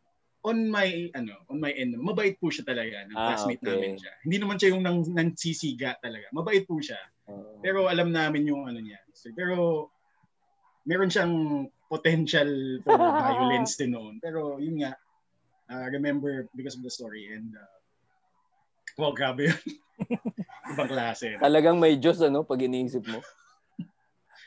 [0.46, 3.72] on my ano, on my end, mabait po siya talaga ng ah, classmate okay.
[3.72, 4.14] namin siya.
[4.28, 6.28] Hindi naman siya yung nang nansisiga talaga.
[6.36, 7.00] Mabait po siya.
[7.26, 9.02] Uh, pero alam namin yung ano niya.
[9.16, 9.90] So, pero
[10.86, 14.22] meron siyang potential for violence din noon.
[14.22, 14.94] Pero yun nga,
[15.70, 17.76] uh, remember because of the story and uh,
[18.96, 19.60] Wow, grabe yun.
[20.72, 21.36] Ibang klase.
[21.40, 23.20] Talagang may Diyos ano, pag iniisip mo.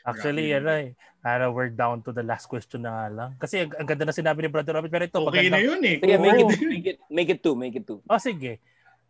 [0.01, 0.97] Actually, yan eh.
[1.21, 3.31] Para we're down to the last question na nga lang.
[3.37, 4.89] Kasi ang, ang ganda na sinabi ni Brother Robert.
[4.89, 5.53] Pero ito, okay maganda.
[5.53, 5.95] na yun eh.
[6.01, 7.99] Sige, make it, make it, make it two, make it two.
[8.09, 8.57] Oh, sige.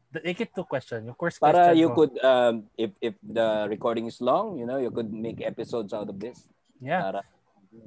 [0.09, 1.07] Make it two question.
[1.07, 1.95] Yung first Para question you ko.
[1.95, 6.09] could, um, if if the recording is long, you know, you could make episodes out
[6.09, 6.49] of this.
[6.81, 6.99] Yeah.
[6.99, 7.21] Para,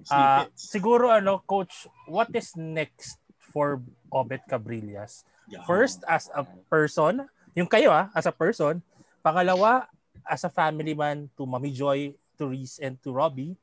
[0.08, 3.18] uh, siguro ano, Coach, what is next
[3.52, 3.82] for
[4.12, 5.24] Obet Cabrillas?
[5.48, 5.64] Yeah.
[5.64, 8.84] First, as a person, yung kayo ah, as a person.
[9.24, 9.88] Pangalawa,
[10.28, 13.56] as a family man to Mami Joy, to Reese, and to Robbie.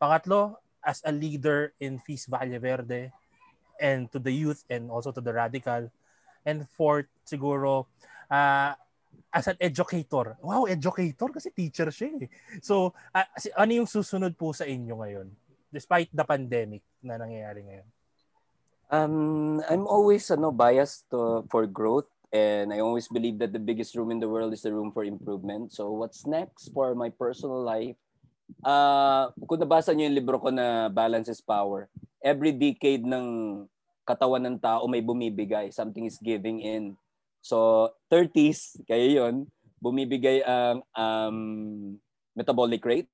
[0.00, 3.14] Pangatlo, as a leader in Feast Valle Verde
[3.78, 5.90] and to the youth and also to the radical.
[6.42, 7.86] And fourth, siguro,
[8.26, 8.74] uh,
[9.32, 10.36] as an educator.
[10.42, 12.30] Wow, educator kasi teacher siya eh.
[12.60, 15.30] So, uh, ano yung susunod po sa inyo ngayon?
[15.72, 17.88] Despite the pandemic na nangyayari ngayon.
[18.92, 23.92] Um, I'm always ano, biased to, for growth And I always believe that the biggest
[23.92, 25.76] room in the world is the room for improvement.
[25.76, 28.00] So what's next for my personal life?
[28.64, 31.92] Uh, kung nabasa niyo yung libro ko na Balance is Power,
[32.24, 33.68] every decade ng
[34.08, 35.68] katawan ng tao may bumibigay.
[35.76, 36.96] Something is giving in.
[37.44, 39.44] So 30s, kaya yon
[39.76, 41.36] bumibigay ang um,
[42.32, 43.12] metabolic rates.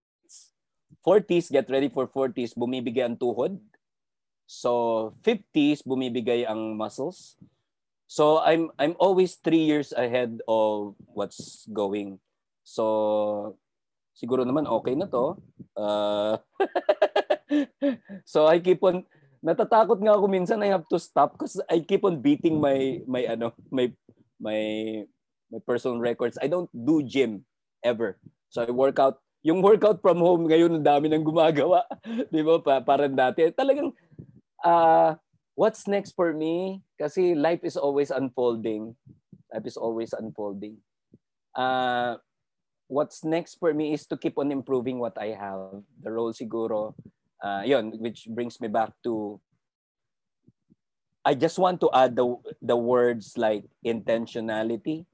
[1.03, 3.59] 40s, get ready for 40s, bumibigay ang tuhod.
[4.49, 7.37] So 50s, bumibigay ang muscles.
[8.09, 12.17] So I'm I'm always three years ahead of what's going.
[12.65, 13.61] So
[14.17, 15.37] siguro naman okay na to.
[15.77, 16.41] Uh,
[18.33, 19.05] so I keep on
[19.45, 23.29] natatakot nga ako minsan I have to stop because I keep on beating my my
[23.29, 23.93] ano my
[24.41, 24.61] my
[25.53, 26.41] my personal records.
[26.41, 27.45] I don't do gym
[27.85, 28.17] ever.
[28.49, 31.85] So I work out yung workout from home ngayon ang dami nang gumagawa.
[32.33, 32.65] 'Di ba?
[32.65, 33.93] Pa, parang dati talagang
[34.65, 35.15] uh,
[35.55, 36.83] what's next for me?
[36.99, 38.95] Kasi life is always unfolding.
[39.53, 40.79] Life is always unfolding.
[41.55, 42.17] Uh,
[42.87, 45.83] what's next for me is to keep on improving what I have.
[46.03, 46.95] The role siguro,
[47.43, 49.41] uh, yun, which brings me back to,
[51.25, 55.07] I just want to add the, the words like intentionality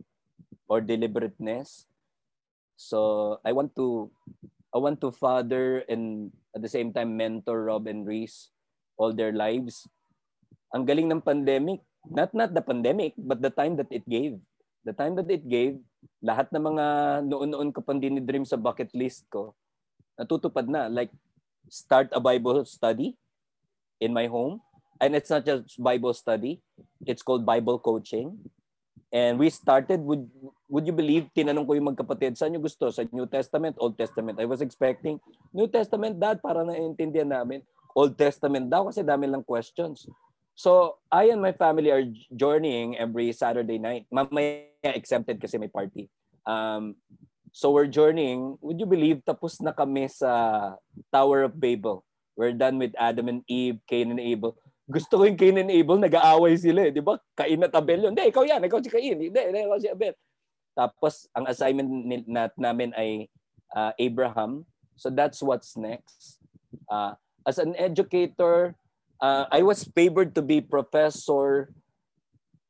[0.68, 1.86] or deliberateness.
[2.76, 4.10] So I want to,
[4.74, 8.50] I want to father and at the same time mentor Rob and Reese
[8.98, 9.86] all their lives
[10.74, 11.80] ang galing ng pandemic.
[12.04, 14.36] Not not the pandemic, but the time that it gave.
[14.84, 15.80] the time that it gave,
[16.20, 16.86] lahat ng mga
[17.24, 19.56] noon-noon ko pang dinidream sa bucket list ko,
[20.20, 20.92] natutupad na.
[20.92, 21.10] Like,
[21.72, 23.16] start a Bible study
[23.98, 24.60] in my home.
[25.00, 26.60] And it's not just Bible study.
[27.02, 28.38] It's called Bible coaching.
[29.10, 30.28] And we started, would,
[30.68, 32.92] would you believe, tinanong ko yung magkapatid, saan nyo gusto?
[32.92, 34.38] Sa New Testament, Old Testament?
[34.38, 35.18] I was expecting,
[35.50, 37.64] New Testament, Dad, para naiintindihan namin.
[37.94, 40.10] Old Testament daw kasi dami lang questions.
[40.54, 44.06] So, I and my family are journeying every Saturday night.
[44.10, 46.06] Mamaya exempted kasi may party.
[46.46, 46.94] Um,
[47.50, 48.58] so we're journeying.
[48.62, 50.74] Would you believe, tapos na kami sa
[51.10, 52.06] Tower of Babel.
[52.34, 55.96] We're done with Adam and Eve, Cain and Abel gusto ko yung Cain and Abel,
[55.96, 56.92] nag-aaway sila eh.
[56.92, 57.16] Di ba?
[57.32, 58.12] Cain at Abel yun.
[58.12, 58.60] Hindi, ikaw yan.
[58.68, 59.16] Ikaw si Cain.
[59.16, 60.12] Hindi, ikaw si Abel.
[60.76, 61.88] Tapos, ang assignment
[62.28, 63.32] nat namin ay
[63.72, 64.68] uh, Abraham.
[65.00, 66.38] So that's what's next.
[66.84, 68.74] Uh, as an educator,
[69.20, 71.72] uh, I was favored to be professor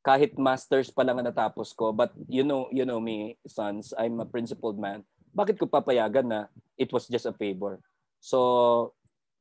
[0.04, 1.90] kahit masters pa lang natapos ko.
[1.90, 5.02] But you know, you know me, sons, I'm a principled man.
[5.32, 6.40] Bakit ko papayagan na
[6.76, 7.80] it was just a favor?
[8.20, 8.92] So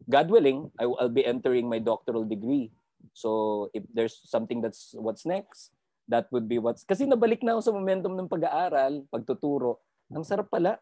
[0.09, 2.71] God willing, I, will be entering my doctoral degree.
[3.11, 5.71] So if there's something that's what's next,
[6.07, 6.83] that would be what's...
[6.83, 9.79] Kasi nabalik na ako sa momentum ng pag-aaral, pagtuturo.
[10.11, 10.79] Ang sarap pala.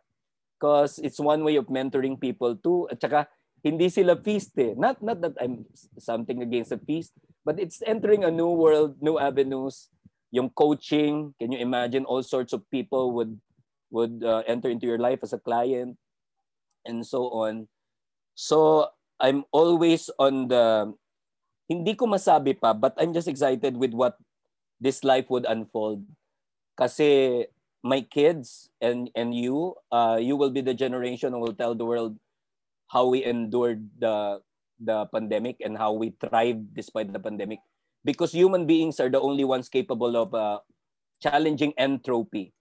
[0.58, 2.86] Because it's one way of mentoring people too.
[2.94, 3.26] At saka,
[3.64, 4.74] hindi sila feast eh.
[4.78, 5.66] Not, not that I'm
[5.98, 7.14] something against a feast,
[7.46, 9.90] but it's entering a new world, new avenues.
[10.32, 13.38] Yung coaching, can you imagine all sorts of people would
[13.92, 16.00] would uh, enter into your life as a client
[16.88, 17.68] and so on.
[18.34, 18.88] So
[19.20, 20.96] I'm always on the
[21.68, 24.16] hindi ko masabi pa but I'm just excited with what
[24.80, 26.08] this life would unfold.
[26.80, 27.46] Kasi
[27.84, 31.86] my kids and and you uh you will be the generation who will tell the
[31.86, 32.16] world
[32.92, 34.44] how we endured the
[34.84, 37.64] the pandemic and how we thrived despite the pandemic.
[38.04, 40.60] Because human beings are the only ones capable of uh,
[41.24, 42.52] challenging entropy.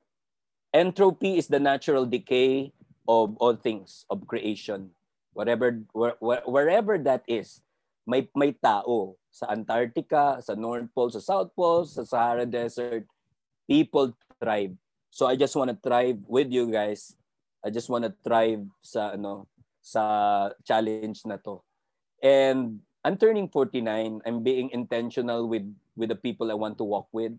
[0.70, 2.70] Entropy is the natural decay
[3.08, 4.94] of all things of creation.
[5.34, 6.14] Whatever where,
[6.46, 7.58] wherever that is
[8.06, 9.18] may may tao.
[9.34, 13.06] Sa Antarctica sa North Pole sa South Pole sa Sahara Desert
[13.66, 14.78] people thrive.
[15.10, 17.18] So I just want to thrive with you guys.
[17.66, 19.49] I just want to thrive sa ano
[19.80, 21.60] sa challenge na to
[22.22, 25.64] and I'm turning 49 I'm being intentional with
[25.96, 27.32] with the people I want to walk with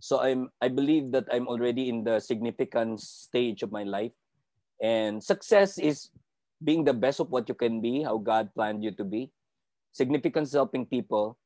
[0.00, 4.16] so I'm I believe that I'm already in the significant stage of my life
[4.82, 6.10] and success is
[6.62, 9.30] being the best of what you can be, how God planned you to be.
[9.92, 11.36] Significance helping people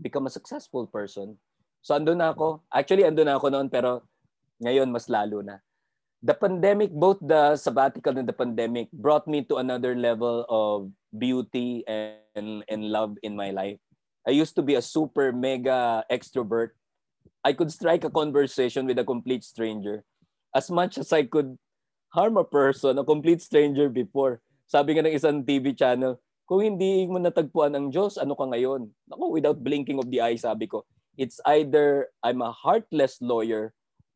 [0.00, 1.36] become a successful person.
[1.82, 2.62] So andun na ako.
[2.72, 4.04] Actually, andun na ako noon pero
[4.62, 5.58] ngayon mas lalo na.
[6.18, 11.86] The pandemic, both the sabbatical and the pandemic brought me to another level of beauty
[11.86, 13.78] and, and love in my life.
[14.26, 16.74] I used to be a super mega extrovert.
[17.44, 20.02] I could strike a conversation with a complete stranger
[20.54, 21.56] as much as I could
[22.10, 24.40] harm a person, a complete stranger before.
[24.66, 28.90] Sabi nga ng isang TV channel, kung hindi mo natagpuan ang Diyos, ano ka ngayon?
[29.12, 30.82] Ako, without blinking of the eye, sabi ko,
[31.14, 33.72] it's either I'm a heartless lawyer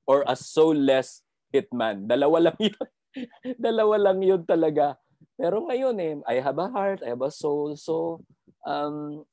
[0.08, 2.08] or a soulless hitman.
[2.08, 2.86] Dalawa lang yun.
[3.68, 4.96] Dalawa lang yun talaga.
[5.36, 7.76] Pero ngayon eh, I have a heart, I have a soul.
[7.76, 8.24] So,
[8.64, 9.28] um,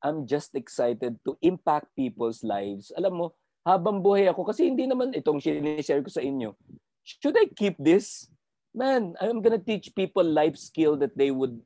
[0.00, 2.90] I'm just excited to impact people's lives.
[2.96, 3.26] Alam mo,
[3.66, 6.56] habang buhay ako, kasi hindi naman itong sinishare ko sa inyo,
[7.04, 8.30] should I keep this?
[8.78, 11.58] man, I'm gonna teach people life skill that they would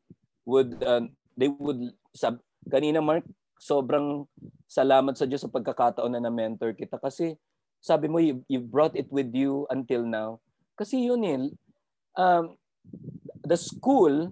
[0.49, 3.29] would uh, they would sab kanina Mark
[3.61, 4.27] sobrang
[4.67, 7.39] salamat sa Diyos sa pagkakataon na na-mentor kita kasi
[7.83, 10.39] sabi mo you, you brought it with you until now
[10.79, 11.39] kasi yun eh
[12.17, 12.55] um,
[13.43, 14.31] the school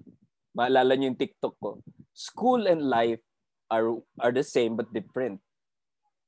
[0.54, 1.82] maalala niyo yung TikTok ko
[2.14, 3.20] school and life
[3.66, 5.42] are are the same but different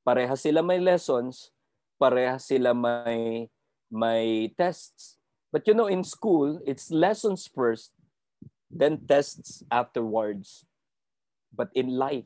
[0.03, 1.55] pareha sila may lessons
[1.97, 3.47] pareha sila may
[3.87, 7.93] may tests But you know, in school, it's lessons first,
[8.73, 10.65] then tests afterwards.
[11.53, 12.25] But in life,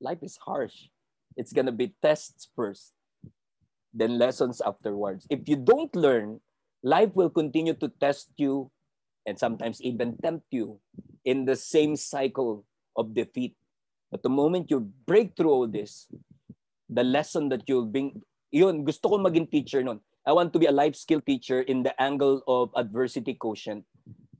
[0.00, 0.88] life is harsh.
[1.36, 2.96] It's gonna be tests first,
[3.92, 5.26] then lessons afterwards.
[5.30, 6.40] If you don't learn,
[6.82, 8.70] life will continue to test you
[9.26, 10.78] and sometimes even tempt you
[11.24, 12.64] in the same cycle
[12.96, 13.56] of defeat.
[14.10, 16.08] But the moment you break through all this,
[16.88, 20.00] the lesson that you'll bring, yun, gusto ko maging teacher nun.
[20.26, 23.84] I want to be a life skill teacher in the angle of adversity quotient.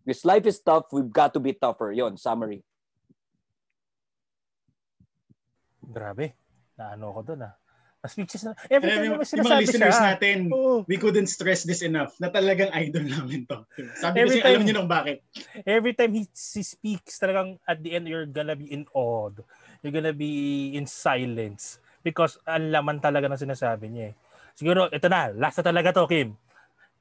[0.04, 1.92] Because life is tough, we've got to be tougher.
[1.92, 2.62] Yon, summary.
[5.90, 6.34] Grabe.
[6.78, 7.54] Naano ko doon ah.
[8.08, 8.56] Speeches na.
[8.72, 10.08] Every time may sinasabi mga listeners siya.
[10.16, 10.80] natin, oh.
[10.88, 13.60] we couldn't stress this enough na talagang idol namin to.
[14.00, 15.20] Sabi every kasi time, alam niyo nang bakit.
[15.68, 19.28] Every time he, he speaks, talagang at the end, you're gonna be in awe.
[19.84, 21.76] You're gonna be in silence.
[22.00, 24.14] Because ang laman talaga ng sinasabi niya eh.
[24.56, 26.36] siguro, ito na, last na talaga to, Kim.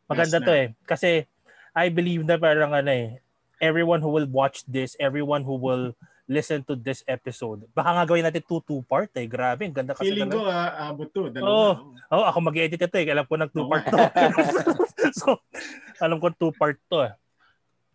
[0.07, 0.67] Maganda to eh.
[0.83, 1.27] Kasi,
[1.75, 3.19] I believe na parang ano eh,
[3.59, 5.95] everyone who will watch this, everyone who will
[6.29, 7.65] listen to this episode.
[7.73, 9.25] Baka nga gawin natin two two-part eh.
[9.25, 10.13] Grabe, ang ganda kasi.
[10.13, 11.33] Feeling ko uh, abot to.
[11.33, 11.49] Dalawa.
[11.49, 11.71] Oo.
[12.13, 13.09] Oh, oh, ako mag-edit ito eh.
[13.09, 13.97] Alam ko nag two-part to.
[15.19, 15.41] so,
[15.97, 17.13] alam ko two-part to eh.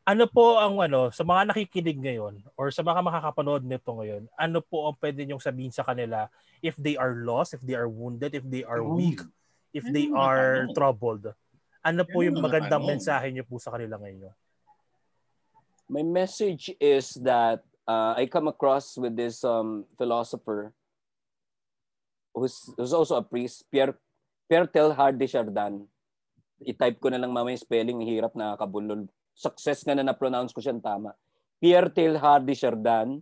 [0.05, 4.61] Ano po ang ano, sa mga nakikinig ngayon or sa mga makakapanood nito ngayon, ano
[4.61, 6.29] po ang pwede niyong sabihin sa kanila
[6.61, 9.25] if they are lost, if they are wounded, if they are weak,
[9.73, 11.33] if they are troubled?
[11.81, 14.29] Ano po yung magandang mensahe niyo po sa kanila ngayon?
[15.88, 20.73] My message is that uh, I come across with this um, philosopher
[22.35, 23.97] who's, who's also a priest, Pierre,
[24.49, 25.87] Pierre Teilhard de Chardin.
[26.64, 29.09] I-type ko na lang mamaya spelling, hirap na kabulol.
[29.35, 31.12] Success nga na na-pronounce ko siyang tama.
[31.61, 33.20] Pierre Teilhard de Chardin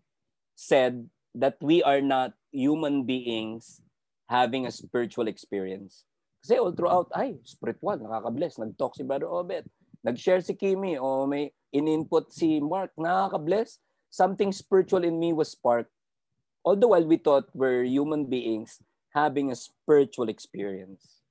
[0.55, 3.81] said that we are not human beings
[4.29, 6.05] having a spiritual experience.
[6.45, 8.59] Kasi all throughout, ay, spiritual, nakaka-bless.
[8.59, 9.65] Nag-talk si Brother Obet.
[10.03, 13.79] Nag-share si Kimi o may in-input si Mark, nakaka-bless
[14.13, 15.91] something spiritual in me was sparked.
[16.63, 18.79] The while we thought we're human beings
[19.17, 21.25] having a spiritual experience.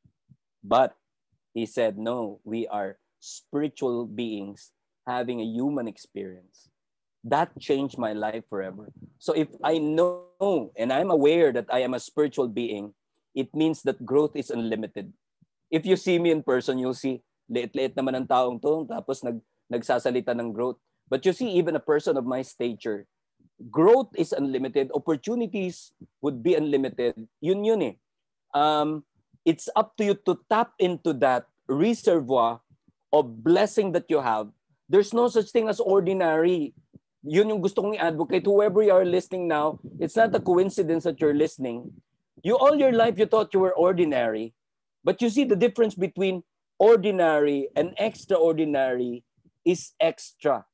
[0.66, 0.98] But
[1.54, 4.74] he said, no, we are spiritual beings
[5.06, 6.70] having a human experience.
[7.24, 8.90] That changed my life forever.
[9.22, 12.94] So if I know and I'm aware that I am a spiritual being,
[13.38, 15.14] it means that growth is unlimited.
[15.70, 19.40] If you see me in person, you'll see, late-late naman ang taong to, tapos nag,
[19.72, 20.82] nagsasalita ng growth.
[21.12, 23.04] But you see, even a person of my stature,
[23.68, 24.96] growth is unlimited.
[24.96, 25.92] Opportunities
[26.24, 27.28] would be unlimited.
[27.44, 27.96] Yun yun eh.
[28.56, 29.04] Um,
[29.44, 32.64] it's up to you to tap into that reservoir
[33.12, 34.56] of blessing that you have.
[34.88, 36.72] There's no such thing as ordinary.
[37.28, 38.48] Yun yung gusto kong i-advocate.
[38.48, 41.92] Whoever you are listening now, it's not a coincidence that you're listening.
[42.40, 44.56] You all your life you thought you were ordinary,
[45.04, 46.48] but you see the difference between
[46.80, 49.28] ordinary and extraordinary
[49.68, 50.66] is extra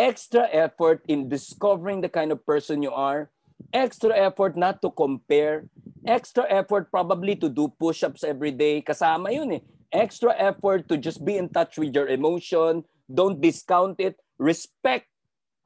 [0.00, 3.28] extra effort in discovering the kind of person you are,
[3.76, 5.68] extra effort not to compare,
[6.08, 8.80] extra effort probably to do push-ups every day.
[8.80, 9.62] Kasama yun eh.
[9.92, 12.82] Extra effort to just be in touch with your emotion.
[13.12, 14.16] Don't discount it.
[14.38, 15.04] Respect.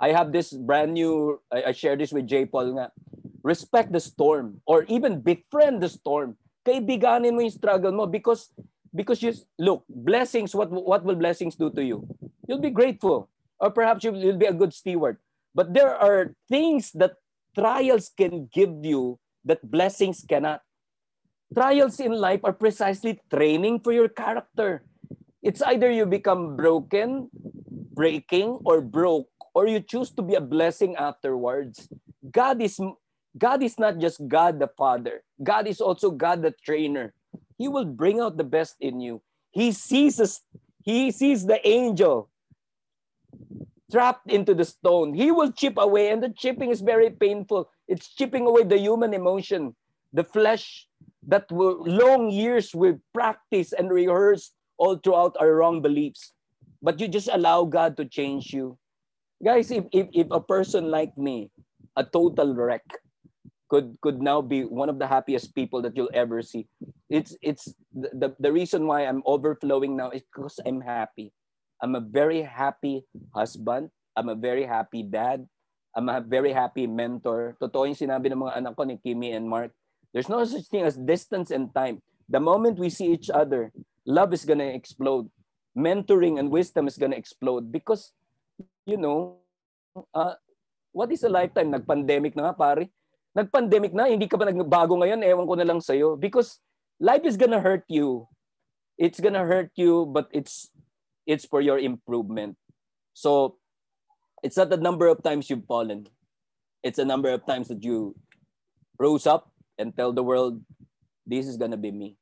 [0.00, 2.46] I have this brand new, I, I share this with J.
[2.46, 2.90] Paul nga.
[3.44, 6.34] Respect the storm or even befriend the storm.
[6.66, 8.48] Kaibiganin mo yung struggle mo because
[8.96, 12.08] because you look, blessings, what what will blessings do to you?
[12.48, 13.28] You'll be grateful
[13.60, 15.18] or perhaps you'll be a good steward.
[15.54, 17.14] But there are things that
[17.54, 20.62] trials can give you that blessings cannot.
[21.54, 24.82] Trials in life are precisely training for your character.
[25.42, 27.30] It's either you become broken,
[27.94, 31.86] breaking, or broke, or you choose to be a blessing afterwards.
[32.32, 32.80] God is
[33.36, 35.22] God is not just God the Father.
[35.42, 37.14] God is also God the trainer.
[37.58, 39.22] He will bring out the best in you.
[39.50, 40.42] He sees us,
[40.82, 42.30] he sees the angel
[43.90, 45.14] trapped into the stone.
[45.14, 47.70] He will chip away, and the chipping is very painful.
[47.86, 49.76] It's chipping away the human emotion,
[50.12, 50.88] the flesh
[51.26, 56.32] that will, long years we've practiced and rehearsed all throughout our wrong beliefs.
[56.82, 58.76] But you just allow God to change you.
[59.42, 61.50] Guys, if, if, if a person like me,
[61.96, 62.84] a total wreck,
[63.68, 66.68] could could now be one of the happiest people that you'll ever see.
[67.08, 71.32] It's it's the, the, the reason why I'm overflowing now is because I'm happy.
[71.84, 73.04] I'm a very happy
[73.36, 73.92] husband.
[74.16, 75.44] I'm a very happy dad.
[75.92, 77.60] I'm a very happy mentor.
[77.60, 79.68] Totoo yung sinabi ng mga anak ko ni Kimi and Mark.
[80.16, 82.00] There's no such thing as distance and time.
[82.32, 83.68] The moment we see each other,
[84.08, 85.28] love is gonna explode.
[85.76, 88.16] Mentoring and wisdom is gonna explode because,
[88.88, 89.44] you know,
[90.16, 90.40] uh,
[90.96, 91.68] what is a lifetime?
[91.68, 92.88] Nag-pandemic na nga, pare.
[93.36, 96.16] Nag-pandemic na, hindi ka pa nagbago ngayon, ewan ko na lang sa'yo.
[96.16, 96.64] Because
[96.96, 98.24] life is gonna hurt you.
[98.96, 100.72] It's gonna hurt you, but it's
[101.26, 102.56] it's for your improvement.
[103.14, 103.56] So
[104.42, 106.08] it's not the number of times you've fallen.
[106.82, 108.14] It's the number of times that you
[108.98, 110.60] rose up and tell the world,
[111.26, 112.16] this is gonna be me.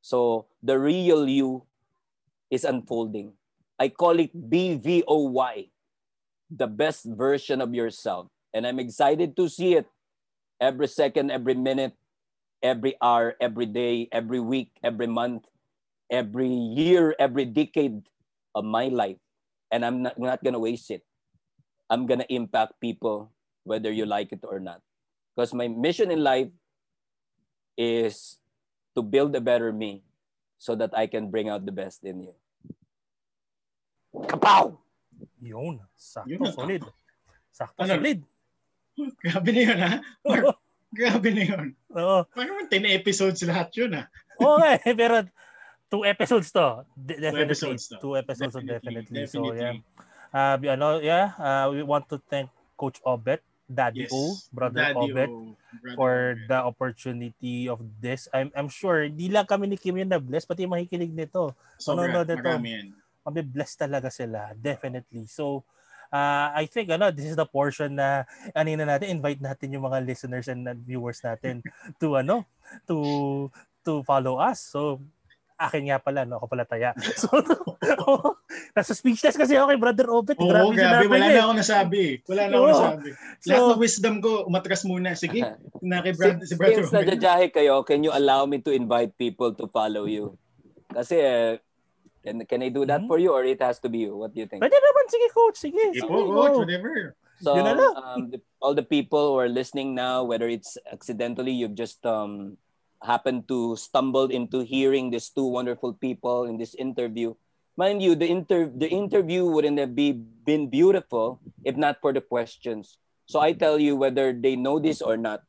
[0.00, 1.66] So the real you
[2.50, 3.32] is unfolding.
[3.78, 5.68] I call it BVOY,
[6.50, 8.28] the best version of yourself.
[8.54, 9.86] And I'm excited to see it
[10.60, 11.92] every second, every minute,
[12.62, 15.44] every hour, every day, every week, every month,
[16.10, 18.06] every year, every decade
[18.56, 19.20] of my life
[19.68, 21.04] and I'm not, not going to waste it.
[21.92, 23.30] I'm going to impact people
[23.68, 24.80] whether you like it or not.
[25.36, 26.48] Because my mission in life
[27.76, 28.40] is
[28.96, 30.00] to build a better me
[30.56, 32.34] so that I can bring out the best in you.
[34.24, 34.80] Kapow!
[35.44, 35.84] Yun.
[35.92, 36.82] Sakto, yun solid.
[37.52, 38.00] Sakto, ano?
[38.00, 38.18] solid.
[39.20, 39.92] Grabe na yun, ha?
[40.96, 41.66] Grabe na yun.
[41.92, 42.24] Oo.
[42.32, 44.08] Parang 10 episodes lahat yun ah.
[44.40, 45.20] Oo nga eh, pero
[45.90, 46.84] two episodes to.
[46.94, 47.30] De- definitely.
[47.30, 47.96] Two episodes to.
[48.00, 49.02] Two episodes definitely.
[49.02, 49.26] Definitely.
[49.26, 49.78] So yeah.
[50.34, 54.12] Uh, ano, yeah, uh, we want to thank Coach Obet, Daddy Yes.
[54.12, 56.48] O, Brother Daddy Obet, O, Brother for Obet.
[56.50, 58.28] the opportunity of this.
[58.34, 61.56] I'm I'm sure hindi lang kami ni Kim yung na-bless, pati makikinig nito.
[61.80, 62.42] Sobra, ano, dito?
[62.42, 62.86] marami yan.
[63.26, 65.26] Mabibless talaga sila, definitely.
[65.26, 65.66] So,
[66.12, 69.88] uh, I think ano, this is the portion na ano na natin, invite natin yung
[69.88, 71.64] mga listeners and viewers natin
[72.02, 72.44] to ano,
[72.86, 73.48] to
[73.82, 74.60] to follow us.
[74.62, 75.00] So,
[75.56, 76.36] akin nga pala, no?
[76.36, 76.92] Ako pala taya.
[77.20, 77.32] So,
[78.76, 80.36] nasa speechless kasi ako kay Brother Obet.
[80.36, 81.04] Oo, grabe, grabe.
[81.08, 81.44] Wala niya na eh.
[81.44, 82.02] ako nasabi.
[82.28, 83.08] Wala na ako nasabi.
[83.48, 85.16] Lahat So, ng wisdom ko, umatras muna.
[85.16, 85.40] Sige,
[85.88, 87.00] na kay Brad, si Brother Since Robert.
[87.08, 90.36] nadyajahe kayo, can you allow me to invite people to follow you?
[90.92, 91.56] Kasi, eh,
[92.20, 93.08] can, can I do that Mhm.
[93.08, 94.16] for you or it has to be you?
[94.16, 94.60] What do you think?
[94.60, 95.80] pwede naman, sige coach, sige.
[95.92, 96.36] Sige sige, po, go.
[96.44, 97.16] coach, whatever.
[97.36, 102.00] So, um, the, all the people who are listening now, whether it's accidentally, you've just
[102.08, 102.56] um,
[103.06, 107.32] happened to stumble into hearing these two wonderful people in this interview.
[107.78, 112.20] Mind you, the inter the interview wouldn't have be, been beautiful if not for the
[112.20, 112.98] questions.
[113.26, 115.42] So I tell you, whether they know this or not,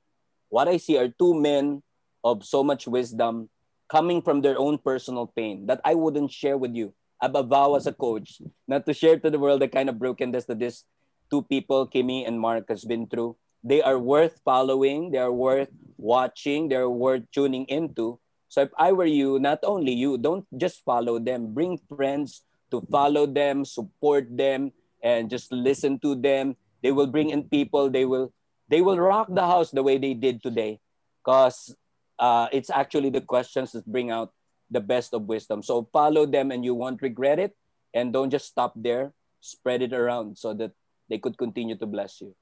[0.49, 1.81] what I see are two men
[2.23, 3.49] of so much wisdom
[3.87, 6.93] coming from their own personal pain that I wouldn't share with you.
[7.21, 10.45] I vow as a coach not to share to the world the kind of brokenness
[10.45, 10.85] that these
[11.31, 13.37] two people, Kimmy and Mark, has been through.
[13.63, 15.11] They are worth following.
[15.11, 16.69] They are worth watching.
[16.69, 18.19] They are worth tuning into.
[18.47, 21.53] So if I were you, not only you, don't just follow them.
[21.53, 24.71] Bring friends to follow them, support them,
[25.03, 26.55] and just listen to them.
[26.81, 27.89] They will bring in people.
[27.89, 28.31] They will
[28.69, 30.79] they will rock the house the way they did today,
[31.23, 31.75] because
[32.19, 34.33] uh, it's actually the questions that bring out
[34.71, 35.63] the best of wisdom.
[35.63, 37.55] So follow them, and you won't regret it.
[37.93, 39.13] And don't just stop there.
[39.39, 40.71] Spread it around so that
[41.09, 42.35] they could continue to bless you.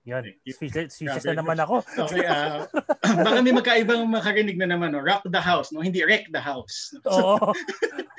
[0.00, 0.16] You.
[0.48, 1.84] Speechless, speechless na naman ako.
[2.08, 2.64] Okay, ah
[3.04, 5.04] baka may magkaibang makarinig na naman, no?
[5.04, 5.84] rock the house, no?
[5.84, 6.96] hindi wreck the house.
[7.12, 7.52] Oo.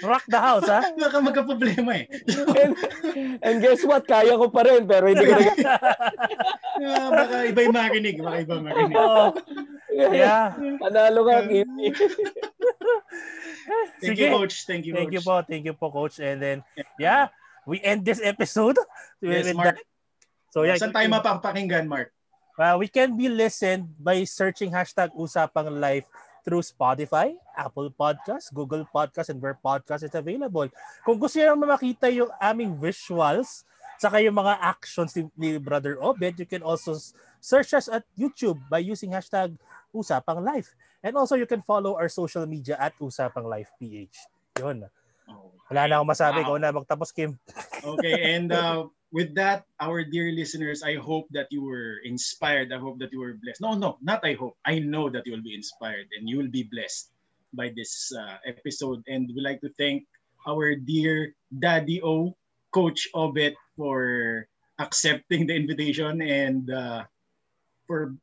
[0.06, 0.86] Rock the house, ha?
[1.02, 2.06] Baka magka-problema eh.
[2.62, 2.74] and,
[3.42, 4.06] and guess what?
[4.06, 5.78] Kaya ko pa rin, pero hindi ko na
[6.82, 8.96] Ah, baka iba yung marinig, baka iba yung marinig.
[8.98, 9.26] Oo.
[9.94, 10.58] Yeah.
[10.82, 11.94] Panalo ka, Kimmy.
[14.02, 14.26] Thank Sige.
[14.26, 14.56] you, Coach.
[14.66, 15.30] Thank you, Thank you Coach.
[15.30, 16.18] po, thank you po, Coach.
[16.18, 16.58] And then,
[16.98, 17.30] yeah,
[17.66, 18.78] we end this episode.
[19.22, 19.78] with- Yes, with Mark.
[19.78, 19.91] that.
[20.52, 22.12] So, yeah, Saan tayo mapapakinggan, Mark?
[22.60, 26.06] Uh, we can be listened by searching hashtag Usapang Life
[26.44, 30.68] through Spotify, Apple Podcasts, Google Podcasts, and where podcast is available.
[31.08, 33.64] Kung gusto nyo naman makita yung aming visuals,
[33.98, 37.00] saka yung mga actions ni, ni Brother Obed, you can also
[37.40, 39.56] search us at YouTube by using hashtag
[39.96, 40.76] Usapang Life.
[41.02, 44.28] And also, you can follow our social media at Usapang Life PH.
[44.62, 44.86] Yun.
[45.72, 46.44] Wala na akong masabi.
[46.44, 46.62] Ikaw Wow.
[46.62, 47.40] na magtapos, Kim.
[47.82, 52.72] Okay, and uh, with that, our dear listeners, I hope that you were inspired.
[52.72, 53.62] I hope that you were blessed.
[53.62, 54.56] No, no, not I hope.
[54.66, 57.12] I know that you will be inspired and you will be blessed
[57.54, 59.04] by this uh, episode.
[59.08, 60.08] And we'd like to thank
[60.48, 62.36] our dear Daddy O,
[62.72, 64.48] Coach Obet, for
[64.80, 67.04] accepting the invitation and uh,
[67.88, 68.16] for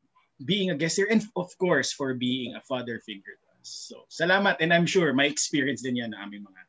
[0.43, 1.07] being a guest here.
[1.09, 3.69] And of course, for being a father figure to us.
[3.93, 4.57] So, salamat.
[4.59, 6.61] And I'm sure my experience din yan na aming mga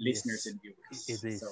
[0.00, 0.98] listeners Yes, and viewers.
[1.12, 1.40] it is.
[1.44, 1.50] So,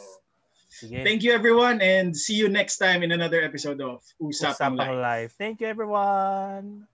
[0.79, 1.03] Sige.
[1.03, 4.99] Thank you everyone and see you next time in another episode of Usapang Usapang Live.
[5.03, 5.35] Life.
[5.35, 6.87] Thank you, everyone.